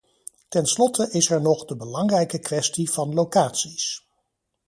Tenslotte 0.49 1.11
is 1.11 1.29
er 1.29 1.41
nog 1.41 1.65
de 1.65 1.75
belangrijke 1.75 2.39
kwestie 2.39 2.91
van 2.91 3.13
locaties. 3.13 4.07